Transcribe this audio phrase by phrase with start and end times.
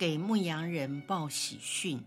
[0.00, 2.02] 给牧羊人报喜讯。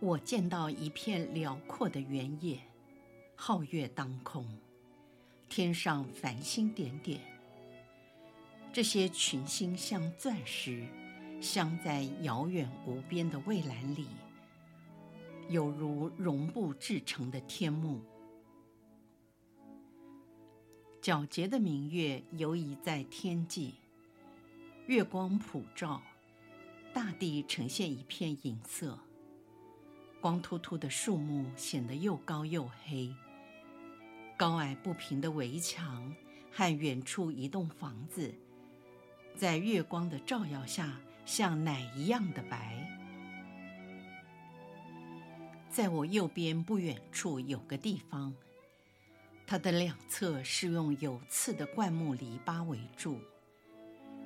[0.00, 2.58] 我见到一片辽阔的原野，
[3.36, 4.44] 皓月当空，
[5.48, 7.20] 天上繁星点点。
[8.72, 10.84] 这些群星像钻石，
[11.40, 14.08] 镶在遥远无边的蔚蓝里，
[15.48, 18.00] 有如绒布制成的天幕。
[21.00, 23.74] 皎洁的明月游移在天际。
[24.90, 26.02] 月光普照，
[26.92, 28.98] 大地呈现一片银色。
[30.20, 33.14] 光秃秃的树木显得又高又黑。
[34.36, 36.12] 高矮不平的围墙
[36.50, 38.34] 和远处一栋房子，
[39.36, 42.84] 在月光的照耀下像奶一样的白。
[45.68, 48.34] 在我右边不远处有个地方，
[49.46, 53.20] 它的两侧是用有刺的灌木篱笆围住。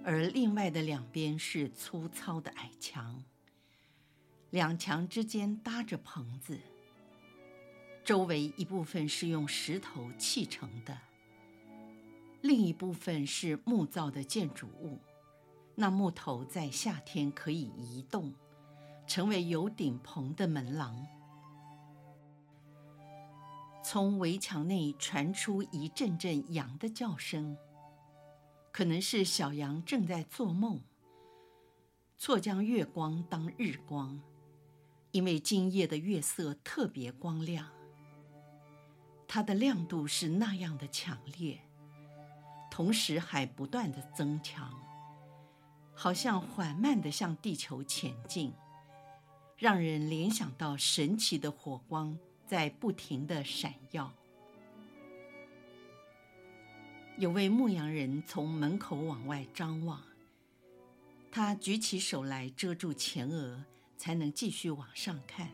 [0.06, 3.24] 而另外的两边是粗糙的矮墙，
[4.50, 6.60] 两墙之间搭着棚子，
[8.04, 10.98] 周围一部分是用石头砌成的，
[12.42, 15.00] 另一部分是木造的建筑物。
[15.74, 18.34] 那木头在夏天可以移动，
[19.06, 21.06] 成为有顶棚的门廊。
[23.82, 27.56] 从围墙内传出一阵阵羊的叫声。
[28.74, 30.80] 可能是小羊正在做梦，
[32.18, 34.20] 错将月光当日光，
[35.12, 37.70] 因为今夜的月色特别光亮。
[39.28, 41.60] 它的亮度是那样的强烈，
[42.68, 44.74] 同时还不断的增强，
[45.94, 48.52] 好像缓慢的向地球前进，
[49.56, 54.12] 让人联想到神奇的火光在不停的闪耀。
[57.16, 60.02] 有位牧羊人从门口往外张望，
[61.30, 63.62] 他举起手来遮住前额，
[63.96, 65.48] 才能继续往上看。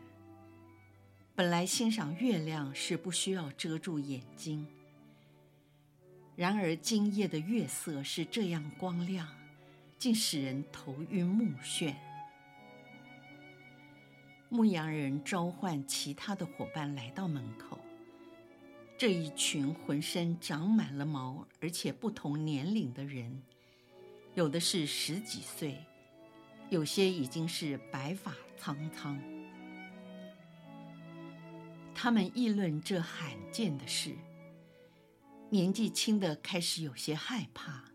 [1.35, 4.65] 本来欣赏月亮是不需要遮住眼睛，
[6.35, 9.27] 然而今夜的月色是这样光亮，
[9.99, 11.93] 竟使人头晕目眩。
[14.49, 17.77] 牧羊人召唤其他的伙伴来到门口。
[19.01, 23.41] 这一群浑身长满了毛，而且不同年龄的人，
[24.35, 25.83] 有的是十几岁，
[26.69, 29.19] 有些已经是白发苍苍。
[31.95, 34.15] 他们议论这罕见的事。
[35.49, 37.85] 年纪轻的开始有些害怕，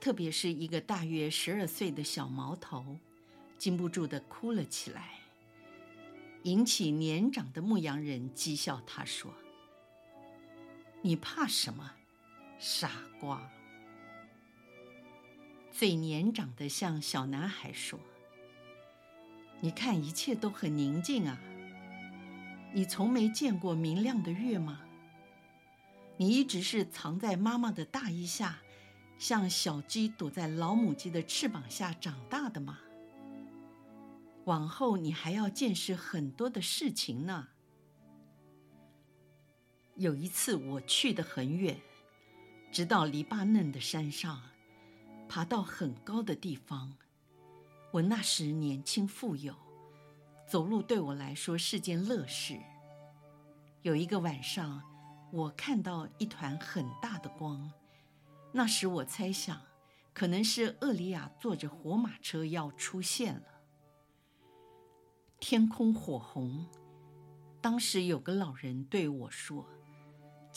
[0.00, 2.96] 特别是一个大约十二岁的小毛头，
[3.58, 5.20] 禁不住地哭了起来，
[6.44, 9.30] 引起年长的牧羊人讥笑他说。
[11.06, 11.92] 你怕什么，
[12.58, 12.90] 傻
[13.20, 13.48] 瓜？
[15.70, 17.96] 最年长的向小男孩说
[19.62, 21.38] ：“你看，一切都很宁静啊。
[22.74, 24.80] 你从没见过明亮的月吗？
[26.16, 28.58] 你一直是藏在妈妈的大衣下，
[29.16, 32.80] 像小鸡躲在老母鸡的翅膀下长大的吗？
[34.46, 37.46] 往后你还要见识很多的事情呢。”
[39.98, 41.80] 有一次，我去得很远，
[42.70, 44.42] 直到黎巴嫩的山上，
[45.26, 46.94] 爬到很高的地方。
[47.92, 49.54] 我那时年轻富有，
[50.46, 52.60] 走路对我来说是件乐事。
[53.80, 54.82] 有一个晚上，
[55.32, 57.72] 我看到一团很大的光，
[58.52, 59.58] 那时我猜想，
[60.12, 63.46] 可能是厄里亚坐着火马车要出现了。
[65.40, 66.66] 天空火红，
[67.62, 69.66] 当时有个老人对我说。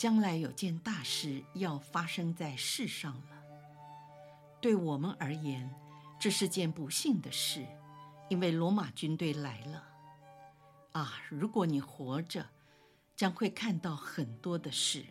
[0.00, 3.42] 将来有件大事要发生在世上了。
[4.58, 5.70] 对我们而言，
[6.18, 7.66] 这是件不幸的事，
[8.30, 9.86] 因为罗马军队来了。
[10.92, 12.46] 啊，如果你活着，
[13.14, 15.04] 将会看到很多的事。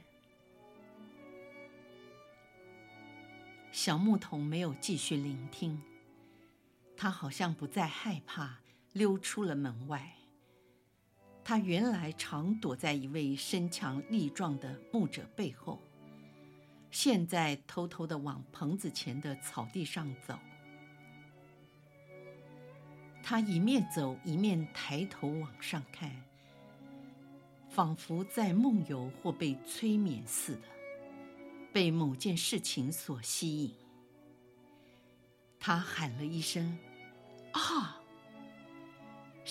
[3.71, 5.79] 小牧童没有继续聆听，
[6.97, 8.57] 他好像不再害怕，
[8.93, 10.15] 溜出了门外。
[11.43, 15.79] 他原来常躲在一位身强力壮的牧者背后，
[16.91, 20.37] 现在偷偷地往棚子前的草地上走。
[23.23, 26.11] 他一面走一面抬头往上看，
[27.67, 30.61] 仿佛在梦游或被催眠似的，
[31.73, 33.73] 被某件事情所吸引。
[35.59, 36.77] 他喊了一声
[37.53, 37.97] ：“啊！”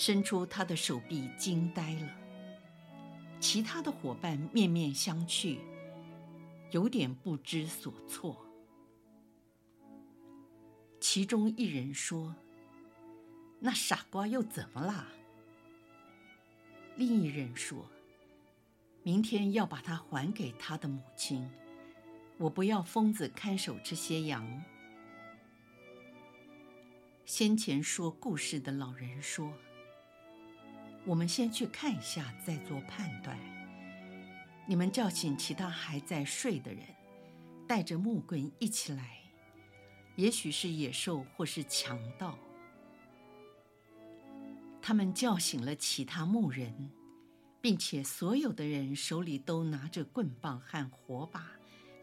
[0.01, 2.09] 伸出他的手臂，惊呆了。
[3.37, 5.59] 其他的伙伴面面相觑，
[6.71, 8.45] 有点不知所措。
[11.01, 12.33] 其中一人说
[13.59, 15.05] ：“那傻瓜又怎么啦？”
[16.95, 17.85] 另一人说
[19.03, 21.45] ：“明天要把它还给他的母亲。
[22.37, 24.63] 我不要疯子看守这些羊。”
[27.27, 29.51] 先前说故事的老人说
[31.05, 33.37] ：“我们先去看一下，再做判断。
[34.67, 36.83] 你们叫醒其他还在睡的人，
[37.67, 39.17] 带着木棍一起来。
[40.15, 42.37] 也许是野兽或是强盗。”
[44.81, 46.91] 他们叫醒了其他牧人，
[47.61, 51.51] 并且所有的人手里都拿着棍棒和火把，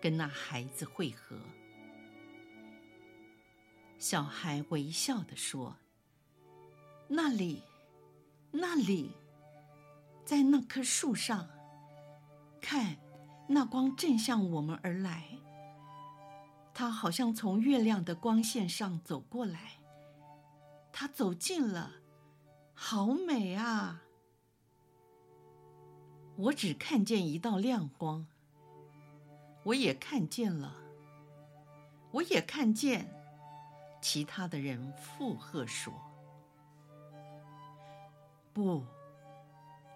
[0.00, 1.36] 跟那孩子会合。
[3.98, 5.76] 小孩微笑地说
[7.08, 7.62] ：“那里，
[8.58, 9.14] 那里，
[10.24, 11.48] 在那棵树上，
[12.60, 12.96] 看，
[13.48, 15.38] 那光正向我们而来。
[16.72, 19.72] 他好像从月亮的光线上走过来。
[20.92, 21.92] 他走近了。”
[22.78, 24.02] 好美啊！
[26.36, 28.26] 我只看见一道亮光。
[29.62, 30.74] 我也看见了，
[32.10, 33.10] 我也看见。
[34.02, 35.90] 其他的人附和说
[38.56, 38.82] ：“不，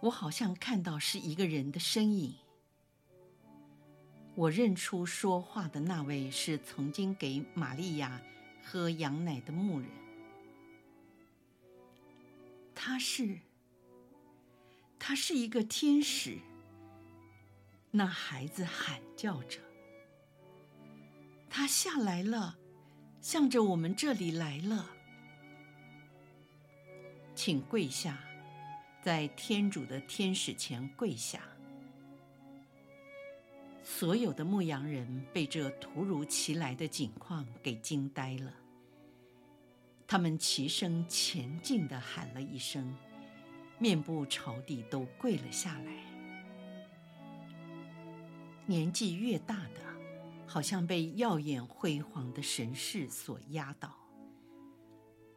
[0.00, 2.34] 我好像看到是一个人的身影。
[4.34, 8.20] 我认出说话的那位是曾经给玛利亚
[8.62, 9.88] 喝羊奶的牧人。”
[12.76, 13.38] 他是，
[14.98, 16.36] 他是一个天使。
[17.90, 19.58] 那孩子喊叫着，
[21.48, 22.58] 他下来了，
[23.22, 24.90] 向着我们这里来了。
[27.34, 28.18] 请跪下，
[29.02, 31.42] 在天主的天使前跪下。
[33.82, 38.54] 所有的牧羊人被这突如其来的景况给惊呆了。
[40.06, 42.94] 他们齐声前进地喊了一声，
[43.78, 45.92] 面部朝地都跪了下来。
[48.66, 49.80] 年纪越大的，
[50.46, 53.88] 好像被耀眼辉煌的神视所压倒；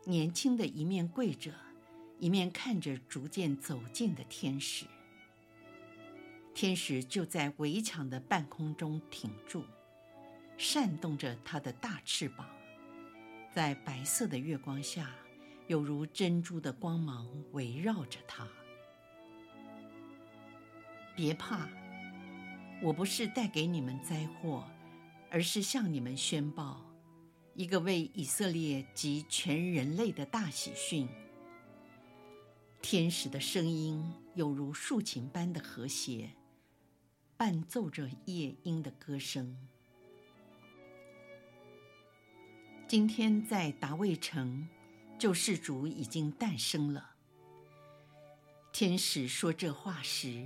[0.05, 1.51] 年轻的一面跪着，
[2.23, 4.85] 一面看着逐渐走近的天使。
[6.53, 9.65] 天使就在围墙的半空中挺住，
[10.57, 12.49] 扇动着他的大翅膀。
[13.53, 15.13] 在白色的月光下，
[15.67, 18.47] 有如珍珠的光芒围绕着他。
[21.17, 21.67] 别怕，
[22.81, 24.65] 我不是带给你们灾祸，
[25.29, 26.89] 而是向你们宣报
[27.53, 31.05] 一个为以色列及全人类的大喜讯。
[32.83, 36.29] 天使的声音有如竖琴般的和谐，
[37.37, 39.57] 伴奏着夜莺的歌声。
[42.85, 44.67] 今天在达味城，
[45.17, 47.11] 救世主已经诞生了。
[48.73, 50.45] 天使说这话时，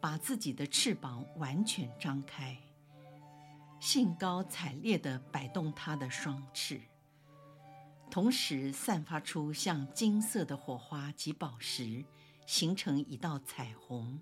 [0.00, 2.56] 把自己的翅膀完全张开，
[3.80, 6.80] 兴高采烈地摆动他的双翅，
[8.12, 12.04] 同时散发出像金色的火花及宝石，
[12.44, 14.20] 形成一道彩虹，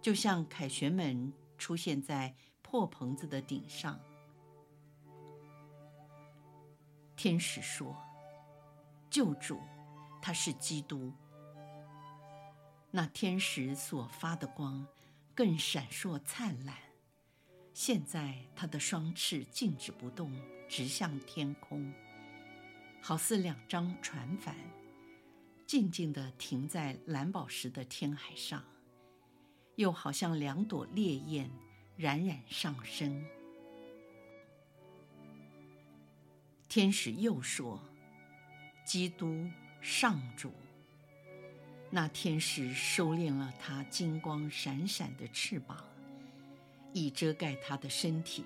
[0.00, 3.98] 就像凯旋门出现在破棚子的顶上。
[7.16, 8.00] 天使说
[9.10, 9.60] ：“救主，
[10.22, 11.12] 他是基督。”
[12.92, 14.86] 那天使所发的光
[15.34, 16.76] 更闪烁灿烂。
[17.74, 20.32] 现在他的双翅静止不动，
[20.68, 21.92] 直向天空，
[23.04, 24.54] 好似两张船帆，
[25.66, 28.62] 静静地停在蓝宝石的天海上，
[29.74, 31.50] 又好像两朵烈焰
[31.96, 33.24] 冉冉上升。
[36.68, 37.78] 天使又说
[38.86, 40.52] ：“基督上主。”
[41.90, 45.84] 那天使收敛了他金光闪闪的翅膀，
[46.94, 48.44] 以遮盖他的身体，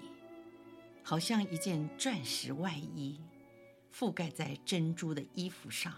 [1.05, 3.21] 好像一件钻石外衣，
[3.99, 5.95] 覆盖在珍珠的衣服上。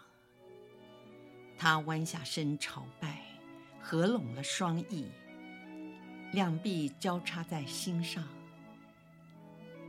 [1.56, 3.24] 他弯下身朝拜，
[3.80, 5.10] 合拢了双翼，
[6.32, 8.24] 两臂交叉在心上。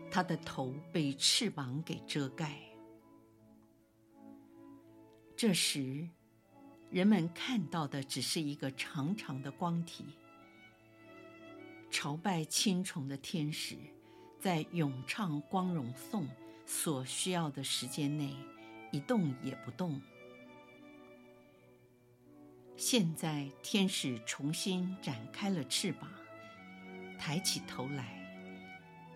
[0.10, 2.60] 他的头被翅膀给遮盖。
[5.38, 6.10] 这时，
[6.90, 10.06] 人们看到的只是一个长长的光体。
[11.92, 13.78] 朝拜青崇的天使，
[14.40, 16.28] 在咏唱光荣颂
[16.72, 18.32] 所需要的时间内，
[18.92, 20.00] 一动也不动。
[22.78, 26.08] 现在，天使重新展开了翅膀，
[27.18, 28.22] 抬起头来，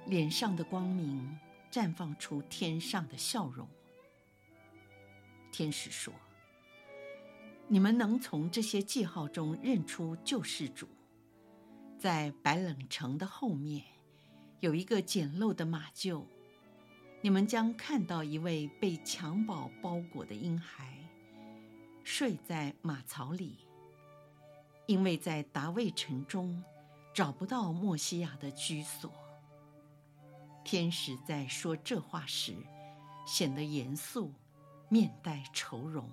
[0.07, 1.37] 脸上的光明
[1.71, 3.69] 绽放出天上的笑容。
[5.51, 6.11] 天使说。
[7.67, 10.87] 你们能从这些记号中认出救世主。
[11.97, 13.85] 在白冷城的后面，
[14.59, 16.25] 有一个简陋的马厩。
[17.23, 20.93] 你们将看到一位被襁褓包裹的婴孩，
[22.03, 23.59] 睡在马槽里。
[24.87, 26.61] 因为在达味城中
[27.13, 29.09] 找不到默西亚的居所。
[30.65, 32.57] 天使在说这话时，
[33.25, 34.33] 显得严肃，
[34.89, 36.09] 面带愁容。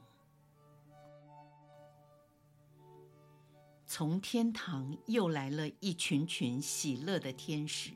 [3.84, 7.90] 从天堂又来了一群群喜乐的天使，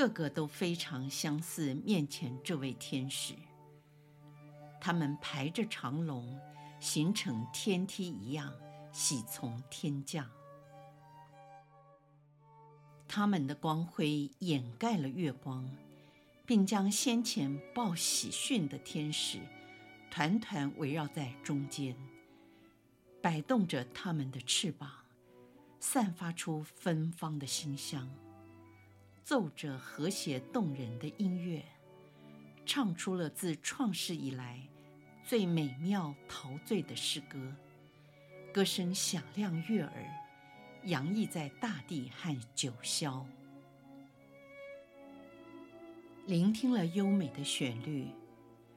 [0.00, 3.34] 个个都非常相似面前这位天使。
[4.80, 6.40] 他们排着长龙，
[6.80, 8.50] 形成天梯一样，
[8.92, 10.26] 喜从天降。
[13.06, 15.68] 他们的光辉掩盖了月光，
[16.46, 19.38] 并将先前报喜讯的天使
[20.10, 21.94] 团团围绕在中间。
[23.20, 24.90] 摆动着他们的翅膀，
[25.78, 28.08] 散发出芬芳的馨香，
[29.24, 31.64] 奏着和谐动人的音乐，
[32.66, 34.60] 唱出了自创世以来
[35.24, 37.54] 最美妙陶醉的诗歌。
[38.52, 39.92] 歌声响亮悦耳，
[40.84, 43.24] 洋溢在大地和九霄。
[46.26, 48.08] 聆听了优美的旋律，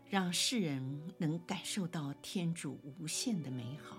[0.10, 3.98] 让世人能感受到天主无限的美好。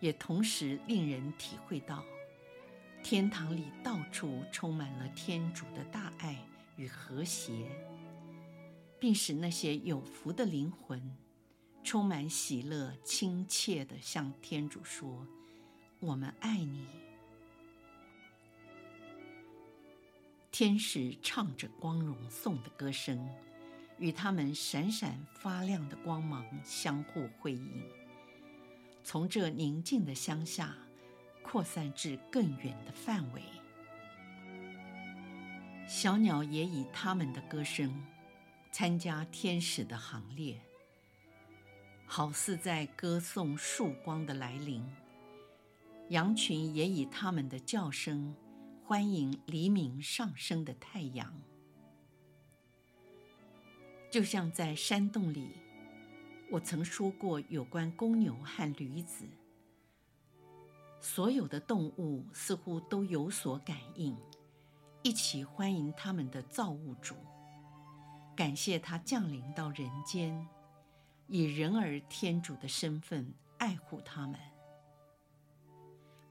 [0.00, 2.04] 也同时令人体会到，
[3.02, 6.38] 天堂里到处充满了天主的大爱
[6.76, 7.68] 与和谐，
[8.98, 11.14] 并使那些有福的灵魂
[11.82, 15.26] 充满喜乐，亲切地向天主说
[16.00, 16.86] ：“我们爱你。”
[20.52, 23.28] 天使唱着光荣颂的歌声，
[23.98, 27.82] 与他们闪闪发亮的光芒相互辉映。
[29.02, 30.76] 从这宁静的乡下
[31.42, 33.42] 扩散至更远的范围，
[35.86, 38.02] 小鸟也以它们的歌声
[38.70, 40.58] 参加天使的行列，
[42.06, 44.82] 好似在歌颂曙光的来临。
[46.08, 48.34] 羊群也以它们的叫声
[48.84, 51.42] 欢迎黎明上升的太阳，
[54.10, 55.50] 就像在山洞里。
[56.50, 59.24] 我曾说过有关公牛和驴子，
[61.02, 64.16] 所有的动物似乎都有所感应，
[65.02, 67.16] 一起欢迎他们的造物主，
[68.36, 70.46] 感谢他降临到人间，
[71.26, 74.38] 以人儿天主的身份爱护他们。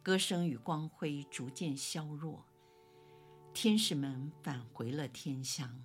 [0.01, 2.45] 歌声与光辉逐渐消弱，
[3.53, 5.83] 天使们返回了天乡。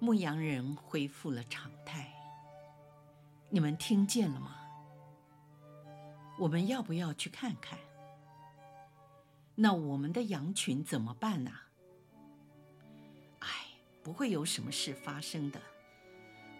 [0.00, 2.12] 牧羊人恢复了常态。
[3.48, 4.67] 你们听见了吗？
[6.38, 7.78] 我们要不要去看看？
[9.54, 11.50] 那我们的羊群怎么办呢？
[13.40, 13.48] 唉，
[14.02, 15.60] 不会有什么事发生的。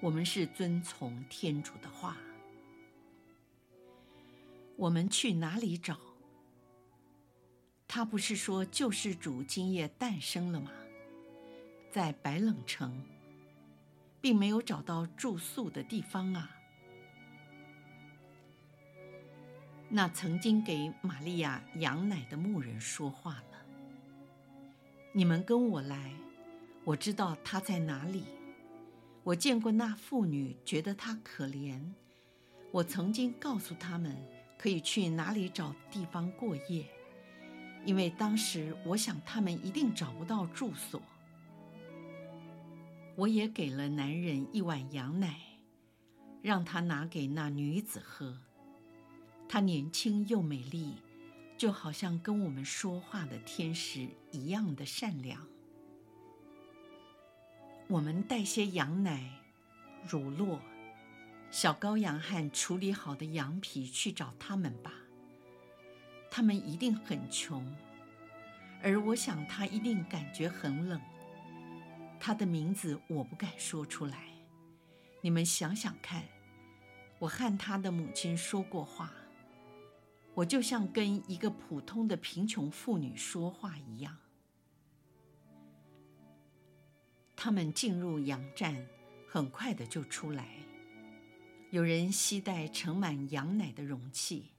[0.00, 2.16] 我们是遵从天主的话。
[4.76, 5.96] 我们去哪里找？
[7.86, 10.72] 他不是说救世主今夜诞生了吗？
[11.90, 13.00] 在白冷城。
[14.20, 16.50] 并没有找到住宿的地方啊！
[19.90, 23.58] 那曾经给玛利亚羊奶的牧人说话了
[25.12, 26.12] ：“你们跟我来，
[26.84, 28.24] 我知道她在哪里。
[29.24, 31.80] 我见过那妇女，觉得她可怜。
[32.70, 34.14] 我曾经告诉他们
[34.58, 36.86] 可以去哪里找地方过夜，
[37.86, 41.00] 因为当时我想他们一定找不到住所。”
[43.16, 45.40] 我也给了男人一碗羊奶，
[46.42, 48.38] 让他拿给那女子喝。
[49.48, 50.96] 她年轻又美丽，
[51.56, 55.46] 就好像跟我们说话的天使一样的善良。
[57.88, 59.40] 我们带些羊奶、
[60.06, 60.58] 乳酪、
[61.50, 64.92] 小羔羊和处理好的羊皮去找他们吧。
[66.30, 67.74] 他们一定很穷，
[68.82, 71.00] 而我想他一定感觉很冷。
[72.20, 74.26] 他的名字我不敢说出来，
[75.22, 76.24] 你们想想看，
[77.18, 79.10] 我和他的母亲说过话，
[80.38, 84.16] 我就像跟一个普通的贫穷妇女说话一样。
[87.34, 88.86] 他们进入羊站，
[89.26, 90.46] 很快的就出来。
[91.70, 94.52] 有人携带盛满羊奶的容器，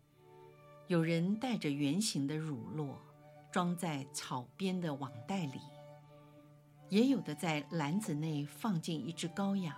[0.88, 2.98] 有人带着圆形的乳酪，
[3.50, 5.62] 装在草编的网袋里，
[6.89, 9.74] 也有的在篮子内放进一只羔羊，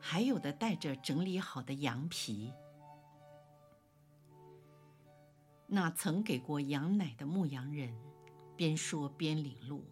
[0.00, 2.52] 还有的带着整理好的羊皮。
[5.70, 7.94] 那曾给过羊奶的牧羊人，
[8.56, 9.84] 边说边领路。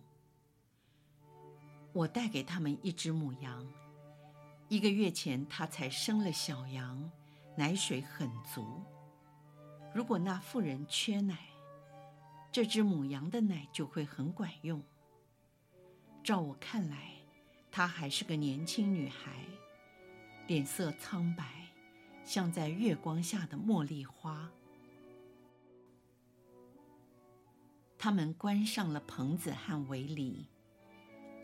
[1.93, 3.71] 我带给他们一只母羊，
[4.71, 7.11] 一个月前他才生了小羊，
[7.57, 8.83] 奶水很足。
[9.95, 11.39] 如果那妇人缺奶，
[12.51, 14.83] 这只母羊的奶就会很管用。
[16.25, 17.13] 照我看来，
[17.71, 19.45] 她还是个年轻女孩，
[20.47, 21.45] 脸色苍白，
[22.25, 24.51] 像在月光下的茉莉花。
[28.07, 30.47] 他们关上了棚子和围篱。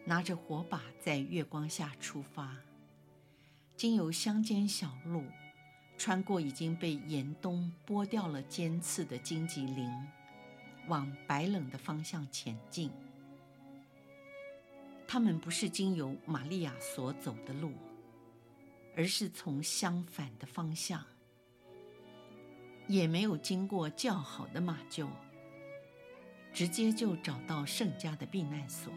[0.05, 2.57] 拿着火把在月光下出发，
[3.77, 5.25] 经由乡间小路，
[5.99, 9.91] 穿过已经被严冬剥掉了尖刺的荆棘林，
[10.87, 12.93] 往白冷的方向前进。
[15.05, 17.73] 他们不是经由玛利亚所走的路，
[18.97, 21.05] 而是从相反的方向，
[22.87, 25.09] 也没有经过较好的马厩，
[26.53, 28.93] 直接就找到盛家的避难所。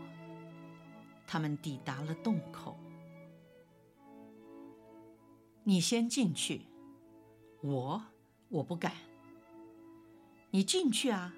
[1.26, 2.78] 他们抵达了洞口。
[5.64, 6.68] 你先进去，
[7.62, 8.04] 我
[8.50, 8.92] 我不敢。
[10.52, 11.34] 你进去啊！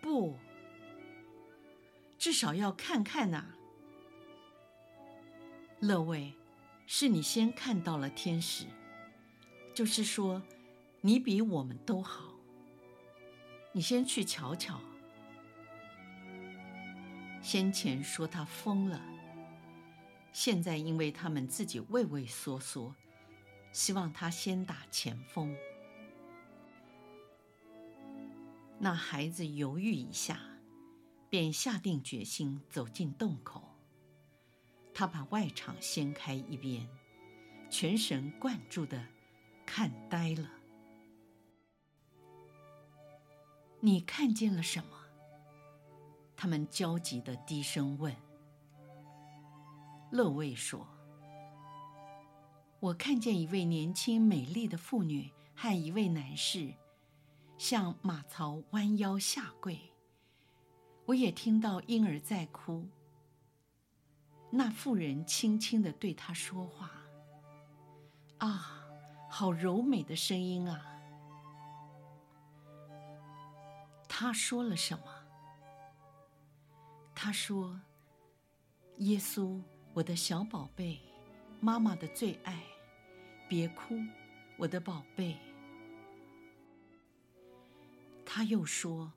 [0.00, 0.34] 不，
[2.16, 3.54] 至少要看看呐。
[5.80, 6.32] 乐位，
[6.86, 8.64] 是你先看到了天使，
[9.74, 10.42] 就是说，
[11.02, 12.37] 你比我们都好。
[13.78, 14.80] 你先去瞧瞧。
[17.40, 19.00] 先前说他疯了，
[20.32, 22.92] 现在因为他们自己畏畏缩缩，
[23.70, 25.56] 希望他先打前锋。
[28.80, 30.40] 那孩子犹豫一下，
[31.30, 33.76] 便下定决心走进洞口。
[34.92, 36.84] 他把外场掀开一边，
[37.70, 39.06] 全神贯注地
[39.64, 40.57] 看呆了。
[43.80, 44.98] 你看见了什么？
[46.36, 48.14] 他们焦急地低声问
[50.10, 50.86] ：“勒卫说，
[52.80, 56.74] 我看见一位年轻美丽的妇女和一位男士，
[57.56, 59.78] 向马槽弯腰下跪。
[61.06, 62.86] 我也听到婴儿在哭。
[64.50, 66.90] 那妇人轻轻地对他说话。
[68.38, 68.84] 啊，
[69.28, 70.97] 好柔美的声音啊！
[74.20, 75.04] 他说了什么？”
[77.14, 77.80] 他说
[78.98, 80.98] ：“耶稣，我的小宝贝，
[81.60, 82.60] 妈妈的最爱，
[83.48, 83.96] 别哭，
[84.56, 85.38] 我的宝贝。”
[88.26, 89.12] 他又说：“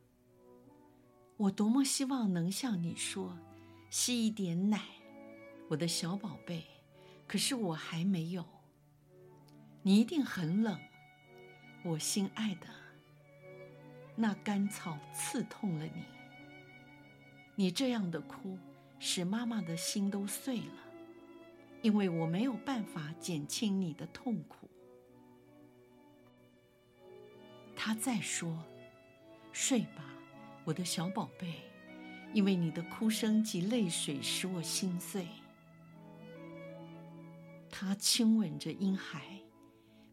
[1.35, 3.35] 我多么希望能像你说，
[3.89, 4.83] 吸一点奶，
[5.67, 6.63] 我的小宝贝，
[7.27, 8.45] 可是我还没有。
[9.81, 10.79] 你一定很冷，
[11.85, 12.67] 我心爱的，
[14.21, 16.03] 那干草刺痛了你。”
[17.55, 18.57] 你这样的哭，
[18.99, 20.77] 使妈妈的心都碎了，
[21.81, 24.69] 因为我没有办法减轻你的痛苦。
[27.75, 28.63] 他再说
[29.51, 30.05] ：“睡吧，
[30.63, 31.62] 我的小宝贝，
[32.34, 35.27] 因为你的哭声及泪水使我心碎。”
[37.69, 39.39] 他亲吻着婴孩，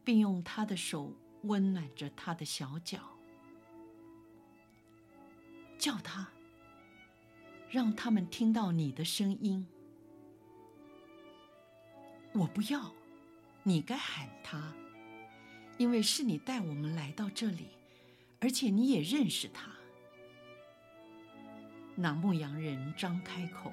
[0.03, 3.18] 并用他的手温暖着他的小脚，
[5.79, 6.29] 叫他。
[7.71, 9.67] 让他们听到你的声音。
[12.33, 12.93] 我不要，
[13.63, 14.73] 你该喊他，
[15.77, 17.69] 因为是你带我们来到这里，
[18.41, 19.71] 而且你也认识他。
[21.95, 23.71] 那牧羊人张开口，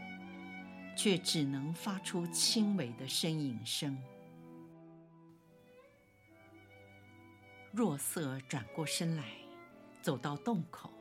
[0.97, 3.97] 却只能发出轻微的呻吟声。
[7.71, 9.23] 若瑟转过身来，
[10.01, 10.91] 走到洞口。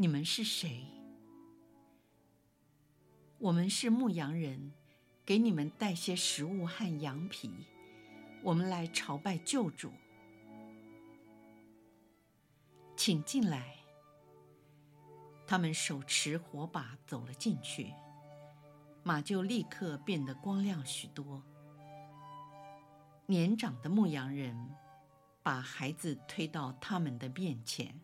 [0.00, 0.86] 你们是谁？
[3.38, 4.70] 我们是牧羊人，
[5.26, 7.50] 给你们带些食物和羊皮，
[8.44, 9.90] 我们来朝拜救主，
[12.96, 13.74] 请进来。
[15.44, 17.92] 他们手持火把走了进去，
[19.02, 21.42] 马厩立刻变得光亮许多。
[23.26, 24.56] 年长的牧羊人
[25.42, 28.00] 把孩子推到他们的面前。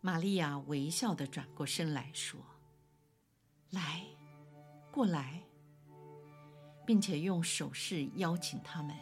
[0.00, 2.40] 玛利亚微笑地转过身来说
[3.70, 4.04] ：“来，
[4.90, 5.42] 过来。”
[6.86, 8.96] 并且用手势邀请他们。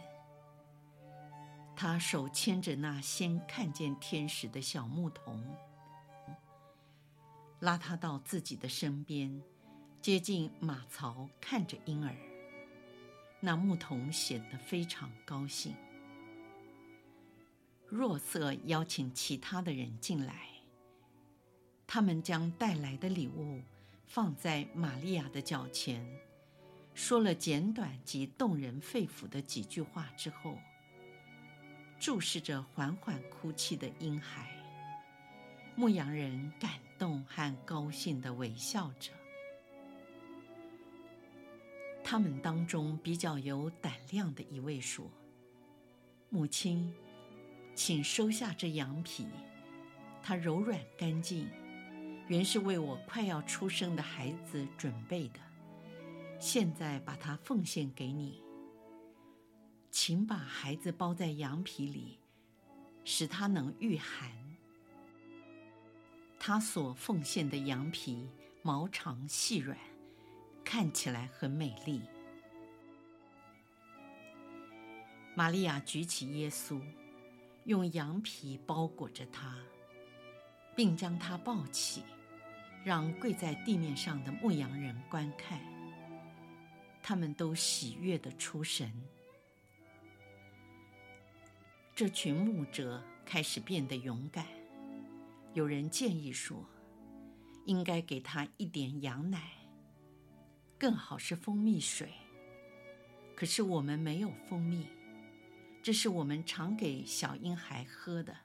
[1.74, 5.42] 他手牵着那先看见天使的小牧童，
[7.60, 9.42] 拉他到自己的身边，
[10.02, 12.14] 接近马槽，看着婴儿。
[13.40, 15.74] 那牧童显得非常高兴。
[17.88, 20.48] 若瑟邀请其他的人进来，
[21.90, 23.62] 他们将带来的礼物
[24.06, 26.06] 放在玛利亚的脚前。
[26.94, 30.58] 说了简短及动人肺腑的几句话之后，
[31.98, 34.54] 注视着缓缓哭泣的婴孩，
[35.74, 39.10] 牧羊人感动和高兴地微笑着。
[42.04, 45.10] 他们当中比较有胆量的一位说
[46.28, 46.92] ：“母亲，
[47.74, 49.26] 请收下这羊皮，
[50.22, 51.48] 它柔软干净，
[52.28, 55.40] 原是为我快要出生的孩子准备的。”
[56.38, 58.40] 现在把它奉献给你，
[59.90, 62.20] 请把孩子包在羊皮里，
[63.04, 64.30] 使他能御寒。
[66.38, 68.30] 他所奉献的羊皮
[68.62, 69.76] 毛长细软，
[70.64, 72.02] 看起来很美丽。
[75.34, 76.80] 玛利亚举起耶稣，
[77.64, 79.58] 用羊皮包裹着他，
[80.76, 82.04] 并将他抱起，
[82.84, 85.60] 让跪在地面上的牧羊人观看。
[87.02, 88.92] 他们都喜悦地出神。
[91.94, 94.46] 这群牧者开始变得勇敢。
[95.54, 96.64] 有人建议说，
[97.64, 99.52] 应该给他一点羊奶，
[100.78, 102.12] 更好是蜂蜜水。
[103.34, 104.86] 可是我们没有蜂蜜，
[105.82, 108.36] 这是我们常给小婴孩喝的。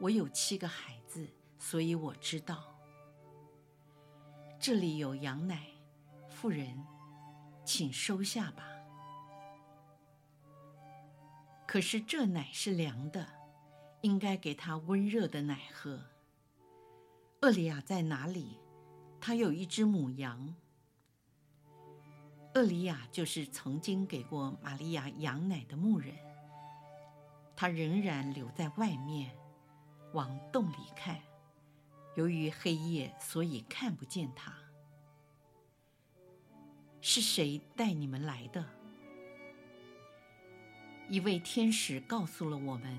[0.00, 2.77] 我有七个孩子，所以我知道。
[4.60, 5.66] 这里有羊奶，
[6.28, 6.84] 妇人。
[7.64, 8.66] 请收下吧。
[11.66, 13.28] 可是这奶是凉的，
[14.00, 16.00] 应该给他温热的奶喝。
[17.42, 18.58] 厄里亚在哪里？
[19.20, 20.54] 他有一只母羊。
[22.54, 26.16] 厄里亚就是曾经给过玛利亚羊奶的牧人。
[27.54, 29.36] 他仍然留在外面，
[30.14, 31.20] 往洞里看。
[32.18, 34.52] 由于黑夜，所以看不见他。
[37.00, 38.64] 是谁带你们来的？
[41.08, 42.98] 一位天使告诉了我们，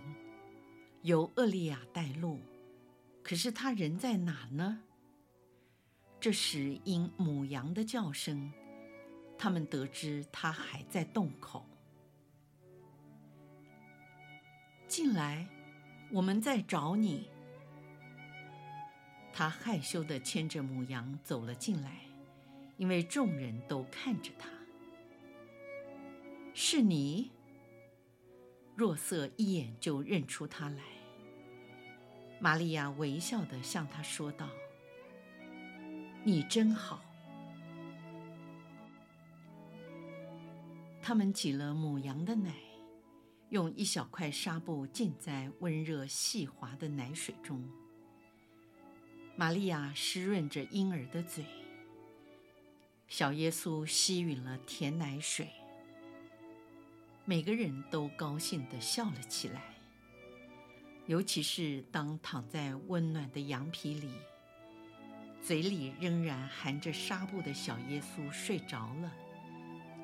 [1.02, 2.40] 由厄利亚带路，
[3.22, 4.82] 可是他人在哪呢？
[6.22, 8.50] 这时因母羊的叫声，
[9.38, 11.66] 他们得知他还在洞口。
[14.88, 15.46] 进来，
[16.10, 17.28] 我们在找你。
[19.40, 22.02] 他害羞地牵着母羊走了进来。
[22.76, 24.50] 因为众人都看着他，
[26.54, 27.32] 是你。
[28.76, 30.84] 若瑟一眼就认出他来。
[32.42, 34.50] 玛利亚微笑地向他说道
[36.26, 37.02] ：“你真好。”
[41.02, 42.54] 他们挤了母羊的奶，
[43.52, 47.66] 用一小块纱布浸在温热细滑的奶水中。
[49.40, 51.46] 玛利亚湿润着婴儿的嘴。
[53.08, 55.48] 小耶稣吸吮了甜奶水，
[57.24, 59.64] 每个人都高兴地笑了起来。
[61.06, 64.12] 尤其是当躺在温暖的羊皮里，
[65.42, 69.10] 嘴里仍然含着纱布的小耶稣睡着了，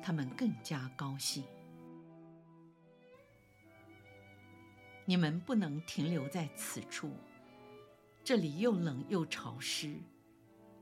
[0.02, 1.44] 他们更加高兴。
[5.04, 7.12] 你们不能停留在此处，
[8.26, 10.00] 这里又冷又潮湿。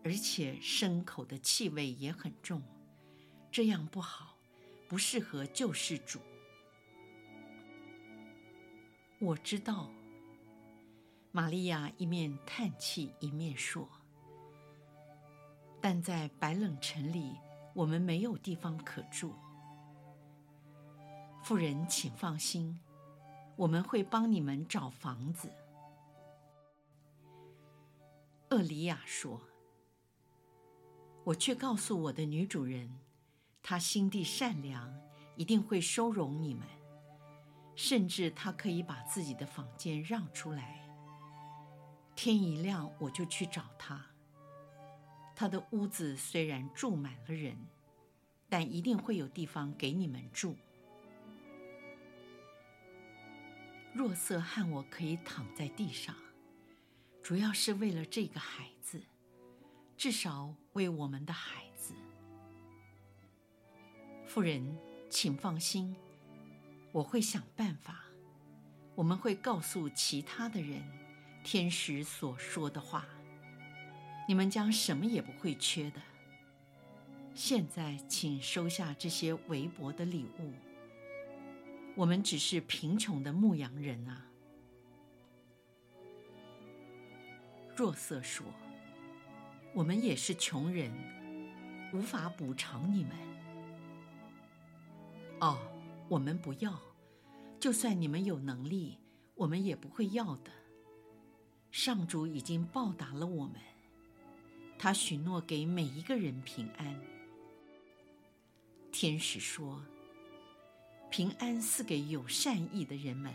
[0.02, 2.62] 而且牲口的气味也很重，
[3.50, 4.34] 这样不好，
[4.88, 6.20] 不适合救世主。
[9.18, 9.90] 我知道。
[11.32, 13.88] 玛利亚一面叹气一面说
[15.82, 17.34] ：“但在白冷城里，
[17.74, 19.34] 我们没有地方可住。
[21.42, 22.80] 妇人，请放心，
[23.56, 25.50] 我们会帮你们找房子。”
[28.54, 29.40] 厄里亚说。
[31.24, 33.00] 我却告诉我的女主人，
[33.60, 34.94] 她心地善良，
[35.34, 36.64] 一定会收容你们，
[37.74, 40.88] 甚至她可以把自己的房间让出来。
[42.14, 44.00] 天一亮，我就去找她。
[45.34, 47.58] 他的屋子虽然住满了人，
[48.48, 50.54] 但一定会有地方给你们住。
[53.92, 56.14] 若瑟和我可以躺在地上，
[57.24, 59.00] 主要是为了这个孩子，
[59.96, 61.94] 至少为我们的孩子。
[64.26, 64.76] 夫人，
[65.08, 65.96] 请放心，
[66.92, 68.04] 我会想办法。
[68.94, 70.82] 我们会告诉其他的人，
[71.42, 73.06] 天使所说的话，
[74.28, 76.02] 你们将什么也不会缺的。
[77.34, 80.52] 现在，请收下这些微薄的礼物。
[81.96, 84.26] 我们只是贫穷的牧羊人啊。
[87.76, 88.46] 若瑟说
[89.74, 90.92] ：“我们也是穷人，
[91.92, 93.12] 无法补偿你们。”
[95.40, 95.58] 哦，
[96.08, 96.80] 我们不要，
[97.58, 98.98] 就算你们有能力，
[99.34, 100.50] 我们也不会要的。
[101.70, 103.54] 上主已经报答了我们，
[104.78, 107.00] 他许诺给每一个人平安。
[108.92, 109.82] 天使说。
[111.10, 113.32] 平安赐给有善意的人们，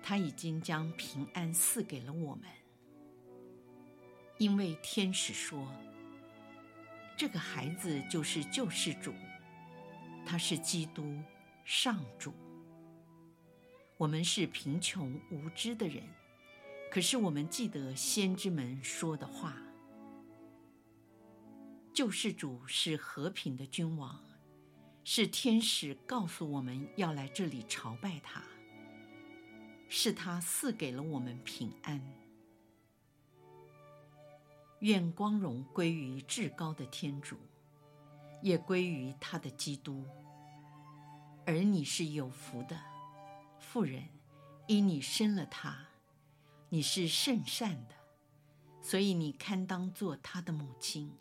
[0.00, 2.44] 他已经将平安赐给了我们。
[4.40, 5.70] 因为天使说，
[7.14, 9.12] 这个孩子就是救世主，
[10.24, 11.14] 他是基督，
[11.62, 12.32] 上主。
[13.98, 16.02] 我们是贫穷无知的人，
[16.90, 19.58] 可是我们记得先知们说的话，
[21.92, 24.24] 救世主是和平的君王。
[25.04, 28.42] 是天使告诉我们要来这里朝拜他，
[29.90, 32.00] 是他赐给了我们平安。
[34.80, 37.38] 愿光荣归于至高的天主，
[38.42, 40.04] 也归于他的基督。
[41.46, 42.78] 而你是有福的，
[43.58, 44.08] 妇人，
[44.66, 45.86] 因你生了他，
[46.68, 47.94] 你是圣善的，
[48.82, 51.12] 所以你堪当做他的母亲。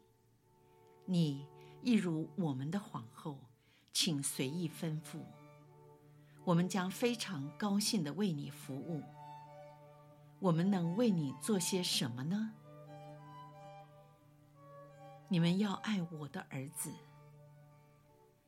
[1.05, 1.45] 你
[1.81, 3.39] 一如我们的皇后。
[3.91, 5.19] 请随意吩咐，
[6.45, 9.03] 我们将非常高兴地为你服务。
[10.39, 12.53] 我们能为你做些什么呢？
[15.31, 16.91] 你们要爱我的儿子，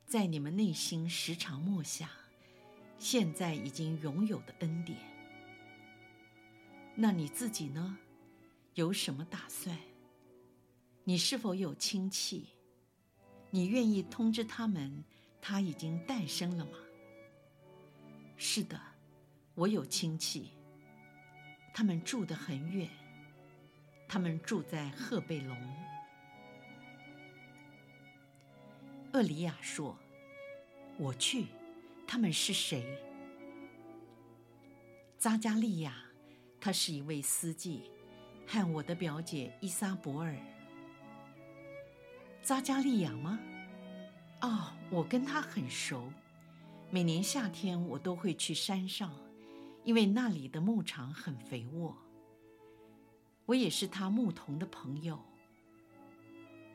[0.08, 2.10] 在你们内心时常默想，
[2.98, 4.98] 现在已经拥有的恩典。
[6.96, 8.00] 那你自己呢？
[8.74, 9.78] 有什么打算？
[11.04, 12.48] 你是否有亲戚？
[13.52, 15.04] 你愿意通知他们？
[15.40, 16.78] 他已经诞生了吗？
[18.38, 18.82] 是的，
[19.54, 20.50] 我有亲戚，
[21.76, 22.90] 他们住得很远，
[24.08, 25.56] 他们住在赫贝隆。
[29.14, 29.98] 厄里亚说
[30.98, 31.48] ：“我去，
[32.08, 32.98] 他们是谁？”
[35.20, 35.94] 扎加利亚，
[36.62, 37.92] 他是一位司机，
[38.48, 40.36] 和我的表姐伊莎伯尔。
[42.42, 43.38] 扎加利亚吗？
[44.42, 46.12] 哦，我跟他很熟，
[46.90, 49.14] 每年夏天我都会去山上，
[49.84, 51.96] 因为那里的牧场很肥沃。
[53.46, 55.20] 我也是他牧童的朋友。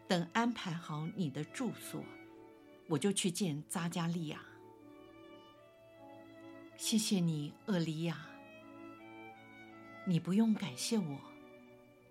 [0.07, 2.05] 等安排好你的住所，
[2.89, 4.41] 我就去见扎加利亚。
[6.77, 8.27] 谢谢你，厄里亚。
[10.07, 11.19] 你不用感谢我，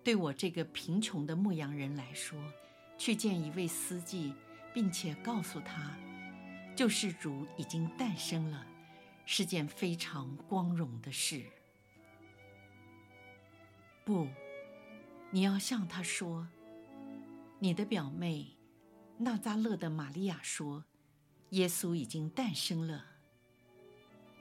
[0.04, 2.38] 对我这个贫穷的牧羊人来说，
[2.98, 4.34] 去见一位司机。
[4.74, 5.98] 并且告诉他，
[6.76, 8.68] 救世主已经诞生了，
[9.26, 11.46] 是件非常光荣的事。
[14.04, 14.28] 不，
[15.32, 16.46] 你要向他说，
[17.58, 18.55] 你的表妹
[19.18, 20.84] 纳扎勒的玛利亚说，
[21.52, 23.06] 耶稣已经诞生了，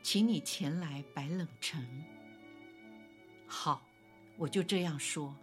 [0.03, 1.87] 请你前来白冷城。
[3.47, 3.83] 好，
[4.37, 5.37] 我就这样说。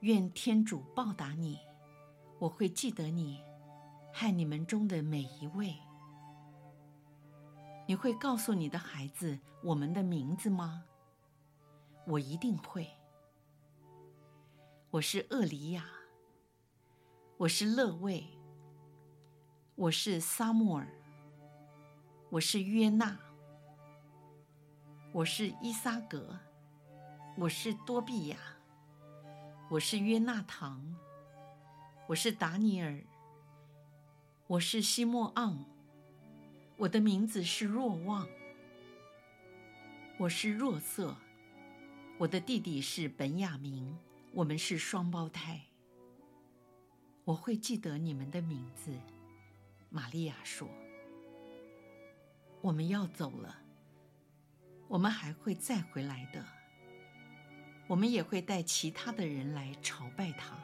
[0.00, 1.58] 愿天主报答你。
[2.40, 3.42] 我会记得你，
[4.12, 5.74] 和你们中的每一位。
[7.86, 10.84] 你会告诉你的孩子我们的名字吗？
[12.06, 12.88] 我一定会。
[14.90, 15.84] 我是厄里亚，
[17.38, 18.24] 我是勒卫，
[19.76, 20.88] 我是撒慕尔，
[22.30, 23.16] 我是约纳，
[25.12, 26.36] 我是伊撒格，
[27.36, 28.36] 我是多比亚，
[29.70, 30.96] 我是约纳堂。
[32.08, 33.04] 我是达尼尔，
[34.48, 35.64] 我是西莫昂，
[36.76, 38.26] 我的名字是若望，
[40.18, 41.14] 我是若瑟，
[42.18, 43.96] 我的弟弟是本雅明，
[44.32, 45.67] 我们是双胞胎。
[47.28, 48.90] 我会记得你们的名字，
[49.90, 50.66] 玛利亚说。
[52.62, 53.54] 我们要走了，
[54.88, 56.42] 我们还会再回来的。
[57.86, 60.58] 我们也会带其他的人来朝拜他。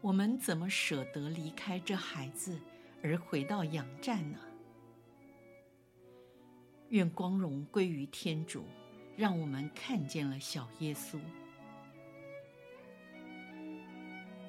[0.00, 2.56] 我们怎么舍得离开这孩子
[3.02, 4.38] 而回到羊站呢？
[6.90, 8.64] 愿光荣归于天主，
[9.16, 11.18] 让我们看见了小耶稣。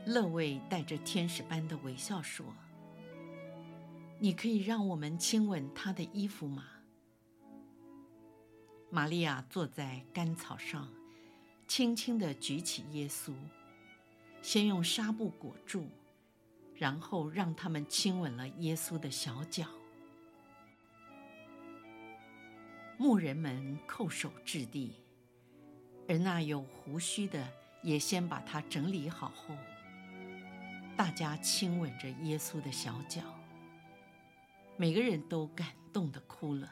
[0.06, 2.46] 乐卫带着天使般的微笑说
[4.20, 6.66] ：“你可以让我们亲吻他的衣服吗？”
[8.92, 10.90] 玛利亚坐在干草上，
[11.68, 13.34] 轻轻地举起耶稣，
[14.42, 15.88] 先用纱布裹住，
[16.76, 19.66] 然后让他们亲吻了耶稣的小脚。
[22.98, 24.94] 牧人们叩首致地，
[26.08, 27.48] 而那有胡须的
[27.82, 29.56] 也先把他整理好后。
[30.96, 33.22] 大家亲吻着耶稣的小脚，
[34.78, 36.72] 每个人都感动的哭了。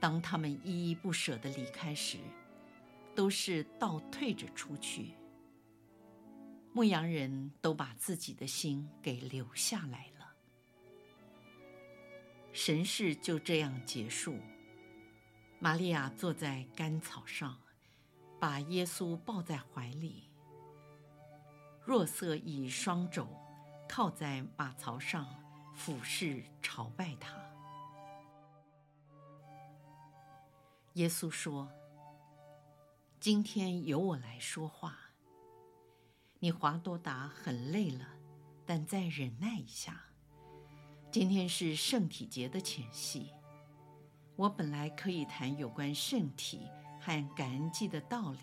[0.00, 2.18] 当他们依依不舍的离开时，
[3.14, 5.14] 都是倒退着出去。
[6.72, 10.34] 牧羊人都把自己的心给留下来了。
[12.52, 14.36] 神事就这样结束。
[15.58, 17.58] 玛利亚坐在干草上，
[18.38, 20.24] 把耶稣抱在怀里。
[21.86, 23.28] 若瑟以双肘
[23.88, 25.24] 靠在马槽上，
[25.72, 27.32] 俯视朝拜他。
[30.94, 31.70] 耶稣说
[33.20, 34.98] ：“今天由我来说话。
[36.40, 38.04] 你华多达很累了，
[38.66, 40.00] 但再忍耐一下。
[41.12, 43.30] 今天是圣体节的前夕，
[44.34, 46.66] 我本来可以谈有关圣体
[47.00, 48.38] 和感恩祭的道理。”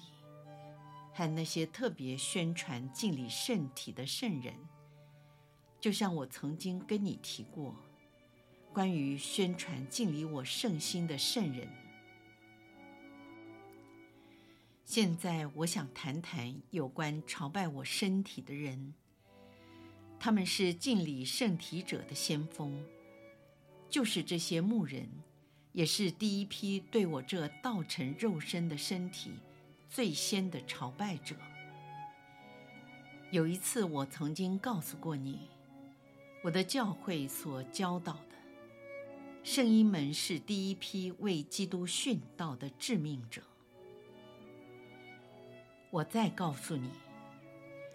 [1.13, 4.53] 和那些特别宣传敬礼圣体的圣人，
[5.79, 7.75] 就像我曾经跟你提过，
[8.73, 11.67] 关于宣传敬礼我圣心的圣人。
[14.85, 18.93] 现在我想谈谈有关朝拜我身体的人，
[20.19, 22.83] 他们是敬礼圣体者的先锋，
[23.89, 25.09] 就是这些牧人，
[25.71, 29.31] 也是第一批对我这道成肉身的身体。
[29.93, 31.35] 最先的朝拜者。
[33.29, 35.47] 有一次，我曾经告诉过你，
[36.41, 38.35] 我的教会所教导的
[39.43, 43.43] 圣医们是第一批为基督殉道的致命者。
[45.91, 46.89] 我再告诉你，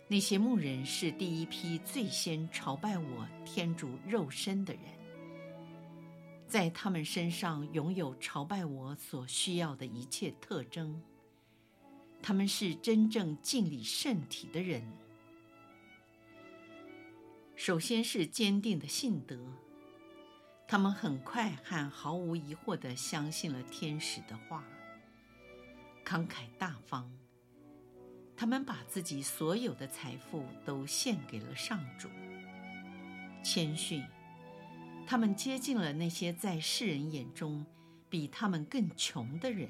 [0.07, 4.83] 那些牧人是第一批最先朝拜我天主肉身的人，
[6.47, 11.03] 在他们身上拥有朝拜我所需要的一切特征。
[12.23, 14.83] 他们是真正敬礼圣体的人。
[17.57, 19.37] 首先是坚定的信德，
[20.67, 24.65] 他们很快和毫无疑惑地相信了天使的话。
[26.05, 27.11] 慷慨大方，
[28.37, 32.09] 他们把自己所有的财富都献给了上主。
[33.43, 34.05] 谦逊，
[35.07, 37.67] 他们接近了那些在世人眼中
[38.09, 39.69] 比他们更穷的人。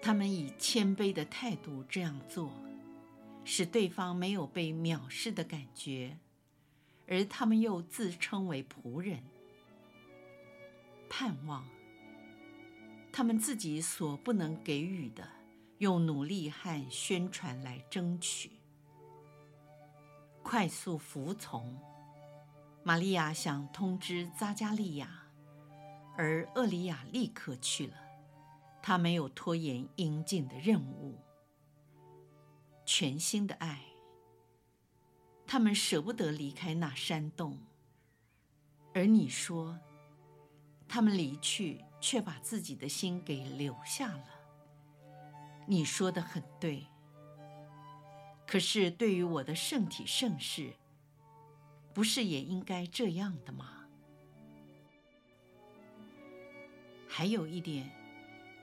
[0.00, 2.50] 他们以谦卑的态度这样做，
[3.44, 6.16] 使对方没有被藐视的感觉，
[7.06, 9.22] 而他们又自称为仆人。
[11.10, 11.66] 盼望
[13.10, 15.28] 他们自己所不能给予的，
[15.78, 18.50] 用努力和宣传来争取。
[20.42, 21.78] 快速服从，
[22.82, 25.24] 玛利亚想通知扎加利亚，
[26.16, 28.07] 而厄里亚立刻去了。
[28.88, 31.20] 他没有拖延应尽的任务，
[32.86, 33.84] 全新的爱。
[35.46, 37.58] 他们舍不得离开那山洞，
[38.94, 39.78] 而你说，
[40.88, 44.24] 他们离去却把自己的心给留下了。
[45.66, 46.86] 你说的很对。
[48.46, 50.72] 可是对于我的圣体圣事，
[51.92, 53.86] 不是也应该这样的吗？
[57.06, 57.97] 还有一点。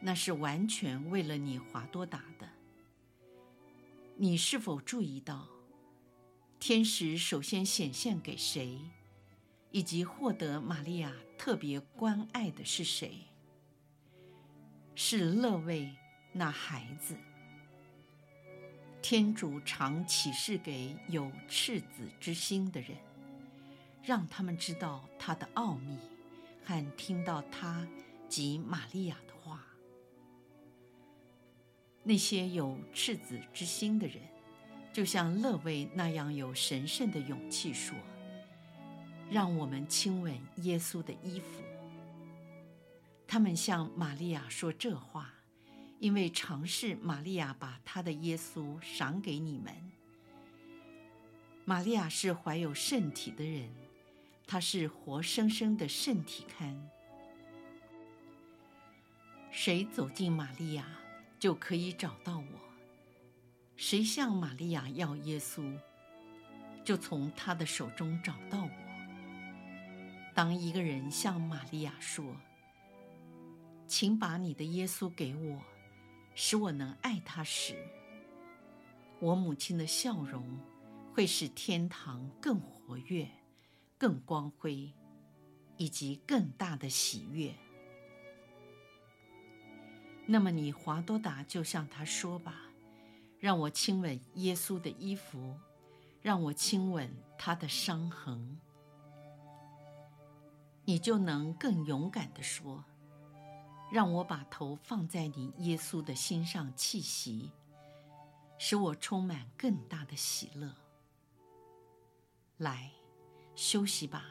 [0.05, 2.47] 那是完全为了你华多达的。
[4.17, 5.47] 你是否注意到，
[6.59, 8.79] 天使首先显现给谁，
[9.71, 13.21] 以及获得玛利亚特别关爱的是谁？
[14.93, 15.91] 是肋未
[16.33, 17.17] 那孩子。
[19.01, 22.95] 天主常启示给有赤子之心的人，
[24.03, 25.97] 让他们知道他的奥秘，
[26.63, 27.87] 和听到他
[28.29, 29.17] 及玛利亚。
[32.07, 34.21] 那些有赤子之心的人，
[34.93, 37.97] 就像肋未那样有神圣的勇气说
[39.31, 41.63] ：“让我们亲吻耶稣的衣服。”
[43.27, 45.33] 他们向玛利亚说这话，
[45.99, 49.73] 因为尝试玛利亚把她的耶稣赏给你们。
[51.65, 53.67] 玛利亚是怀有圣体的人，
[54.45, 56.75] 她是活生生的圣体龛。
[59.49, 60.85] 谁走进玛利亚，
[61.45, 62.45] 就可以找到我；
[63.75, 65.77] 谁向玛利亚要耶稣，
[66.83, 68.71] 就从他的手中找到我。
[70.33, 72.25] 当一个人向玛利亚说
[73.85, 75.61] ：“请把你的耶稣给我，
[76.33, 77.75] 使我能爱他时，
[79.19, 80.43] 我母亲的笑容。”
[81.13, 83.29] 会使天堂更活跃、
[83.99, 84.91] 更光辉，
[85.77, 87.53] 以及更大的喜悦。
[90.27, 92.61] 那么你华多达就向他说吧，
[93.39, 95.55] 让我亲吻耶稣的衣服，
[96.21, 98.59] 让我亲吻他的伤痕。
[100.83, 102.83] 你就能更勇敢地说，
[103.91, 107.51] 让我把头放在你耶稣的心上气息，
[108.57, 110.75] 使我充满更大的喜乐。
[112.57, 112.91] 来，
[113.55, 114.25] 休息吧，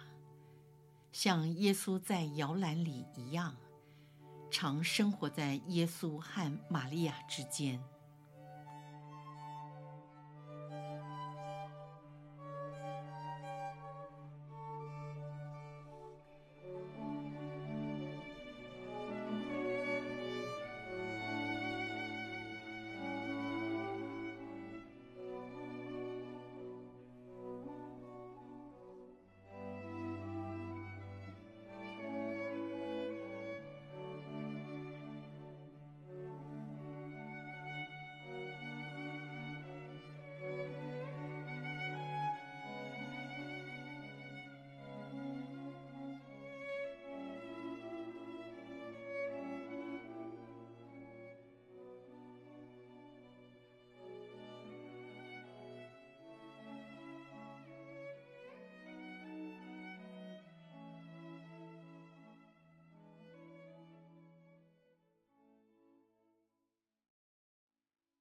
[1.12, 3.56] 像耶稣在摇篮里一样，
[4.54, 7.82] 常生活在耶稣和玛利亚之间。